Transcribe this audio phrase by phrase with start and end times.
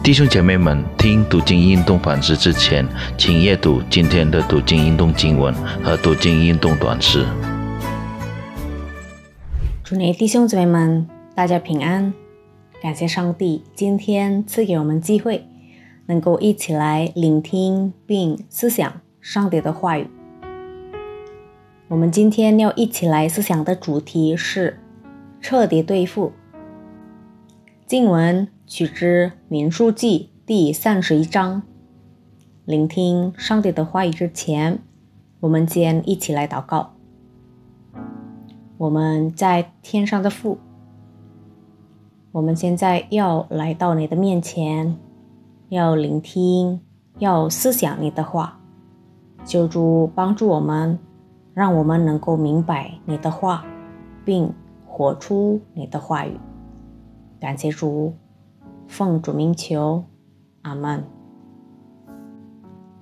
[0.00, 2.86] 弟兄姐妹们，听读经运动反思之前，
[3.18, 7.26] 请阅读今天的读经运动经文和读经运动短诗。
[9.84, 12.14] 祝你弟兄姊妹们，大家平安！
[12.80, 15.46] 感谢上帝今天赐给我们机会，
[16.06, 20.06] 能够一起来聆听并思想上帝的话语。
[21.88, 24.80] 我们今天要一起来思想的主题是
[25.42, 26.32] 彻底对付。
[27.86, 28.48] 经文。
[28.68, 31.62] 取之民书记第三十一章。
[32.66, 34.80] 聆听上帝的话语之前，
[35.40, 36.92] 我们先一起来祷告。
[38.76, 40.58] 我们在天上的父，
[42.30, 44.98] 我们现在要来到你的面前，
[45.70, 46.82] 要聆听，
[47.20, 48.60] 要思想你的话。
[49.46, 50.98] 求主帮助我们，
[51.54, 53.64] 让我们能够明白你的话，
[54.26, 54.52] 并
[54.86, 56.38] 活出你的话语。
[57.40, 58.12] 感谢主。
[58.88, 60.04] 奉主名求，
[60.62, 61.04] 阿门。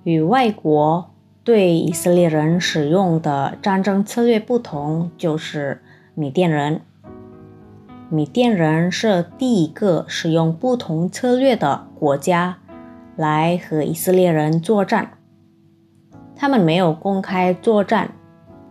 [0.03, 1.11] 与外国
[1.43, 5.81] 对以色列人使用的战争策略不同，就是
[6.15, 6.83] 米甸人。
[8.11, 12.59] 米甸人是第一个使用不同策略的国家
[13.17, 15.13] 来和以色列人作战。
[16.35, 18.13] 他们没有公开作战，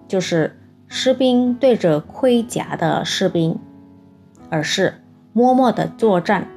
[0.08, 3.58] 就是士兵对着盔甲的士兵，
[4.50, 5.02] 而是
[5.34, 6.47] 默默的作战。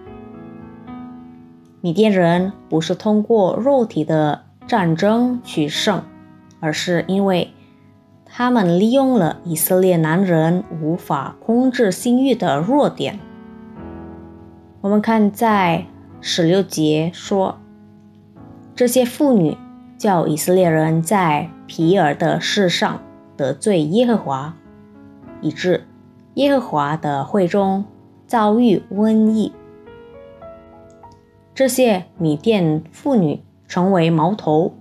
[1.80, 6.02] 米甸人不是通过肉体的战争取胜，
[6.60, 7.52] 而是因为
[8.24, 13.20] 他们利用了以色列男人无法控制性欲的弱点。
[14.80, 15.86] 我们看在
[16.20, 17.58] 十六节说，
[18.74, 19.56] 这些妇女
[19.96, 23.00] 叫以色列人在皮尔的事上
[23.36, 24.54] 得罪耶和华，
[25.40, 25.86] 以致
[26.34, 27.84] 耶和华的会中
[28.26, 29.52] 遭遇瘟疫。
[31.58, 34.74] 这些米甸妇女成为矛头，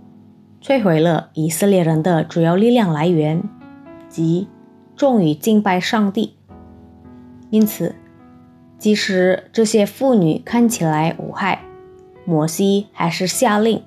[0.61, 3.42] 摧毁了以色列人的主要力量来源，
[4.08, 4.48] 即
[4.95, 6.37] 重于敬拜上帝。
[7.49, 7.95] 因此，
[8.77, 11.64] 即使这些妇女看起来无害，
[12.26, 13.82] 摩西还是下令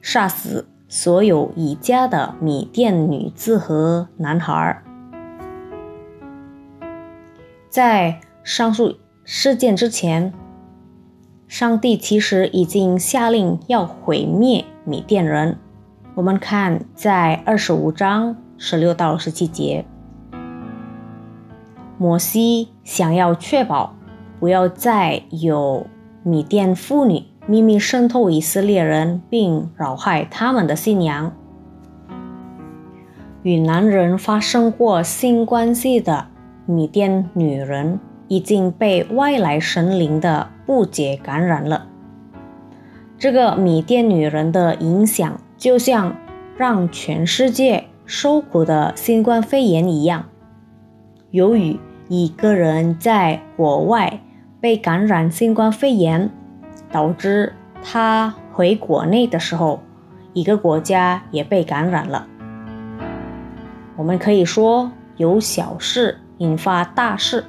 [0.00, 4.80] 杀死所有已嫁的米甸女子和男孩。
[7.68, 10.32] 在上述事件之前。
[11.50, 15.58] 上帝其实已经下令要毁灭米甸人。
[16.14, 19.84] 我们看在二十五章十六到十七节，
[21.98, 23.96] 摩西想要确保
[24.38, 25.88] 不要再有
[26.22, 31.32] 米甸妇女秘密渗透以色列人，并扰害他们的信仰。
[33.42, 36.28] 与男人发生过性关系的
[36.64, 37.98] 米甸女人。
[38.30, 41.88] 已经被外来神灵的不解感染了。
[43.18, 46.16] 这个米甸女人的影响，就像
[46.56, 50.26] 让全世界受苦的新冠肺炎一样。
[51.32, 54.20] 由于一个人在国外
[54.60, 56.30] 被感染新冠肺炎，
[56.92, 57.52] 导致
[57.82, 59.82] 他回国内的时候，
[60.34, 62.28] 一个国家也被感染了。
[63.96, 67.44] 我们可以说，有小事引发大事。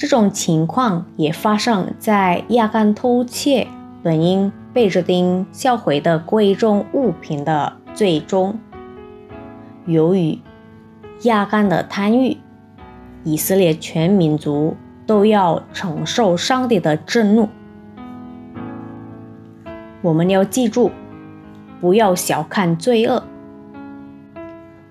[0.00, 3.68] 这种情况也发生在亚干偷窃
[4.02, 8.58] 本应被着丁销毁的贵重物品的罪中。
[9.84, 10.38] 由于
[11.24, 12.38] 亚干的贪欲，
[13.24, 14.74] 以色列全民族
[15.06, 17.50] 都要承受上帝的震怒。
[20.00, 20.90] 我们要记住，
[21.78, 23.22] 不要小看罪恶。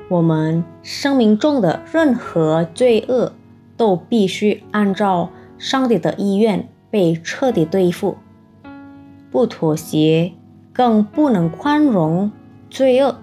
[0.07, 3.33] 我们生命中的任何罪恶。
[3.79, 8.17] 都必须按照上帝的意愿被彻底对付，
[9.31, 10.34] 不妥协，
[10.73, 12.29] 更不能宽容
[12.69, 13.19] 罪恶。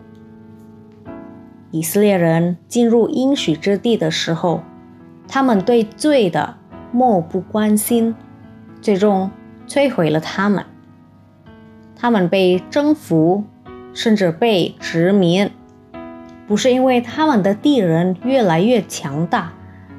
[1.73, 4.63] 以色列人进入应许之地的时候，
[5.29, 6.57] 他们对罪的
[6.91, 8.15] 漠不关心，
[8.81, 9.31] 最终
[9.69, 10.65] 摧毁了他们。
[11.95, 13.45] 他们被征服，
[13.93, 15.51] 甚至被殖民，
[16.47, 19.53] 不是因为他们的敌人越来越强大。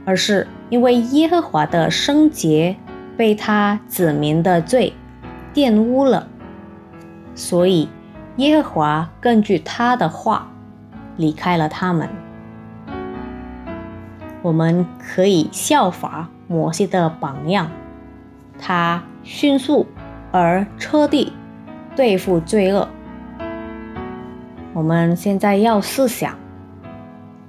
[0.05, 2.75] 而是因为耶和华的圣洁
[3.15, 4.93] 被他子民的罪
[5.53, 6.27] 玷污了，
[7.35, 7.89] 所以
[8.35, 10.51] 耶和华根据他的话
[11.15, 12.09] 离开了他们。
[14.41, 17.71] 我们可以效法摩西的榜样，
[18.59, 19.87] 他迅速
[20.31, 21.33] 而彻底
[21.95, 22.87] 对付罪恶。
[24.73, 26.35] 我们现在要思想，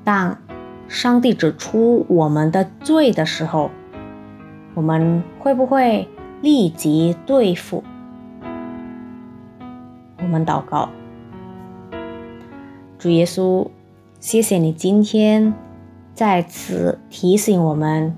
[0.03, 0.39] 当。
[0.89, 3.71] 上帝指出我们的罪的时候，
[4.75, 6.09] 我们会不会
[6.41, 7.85] 立即对付。
[10.21, 10.89] 我们祷告，
[12.99, 13.69] 主耶稣，
[14.19, 15.53] 谢谢你今天
[16.15, 18.17] 再次提醒我们，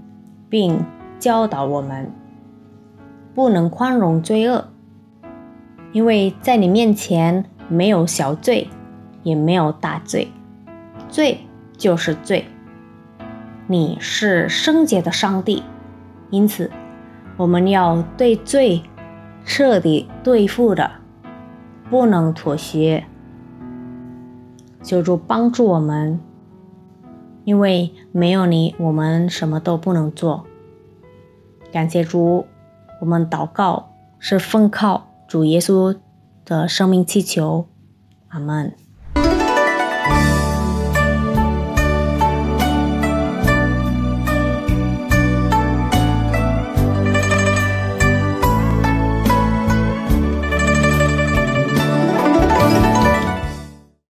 [0.49, 0.85] 并
[1.19, 2.13] 教导我们，
[3.35, 4.69] 不能宽容罪恶，
[5.93, 8.69] 因为在你面前没有小罪，
[9.25, 10.29] 也没有大罪，
[11.09, 11.41] 罪
[11.77, 12.45] 就是罪。
[13.71, 15.63] 你是圣洁的上帝，
[16.31, 16.73] 因此
[17.37, 18.83] 我们要对罪
[19.45, 20.91] 彻底对付的，
[21.89, 23.05] 不能妥协。
[24.83, 26.19] 求主帮助我们，
[27.45, 30.45] 因为没有你，我们什么都不能做。
[31.71, 32.47] 感谢主，
[33.01, 35.97] 我们祷告是奉靠主耶稣
[36.45, 37.69] 的生命祈求，
[38.31, 38.75] 阿门。